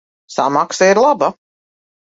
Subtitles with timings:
[0.35, 1.33] Samaksa ir laba.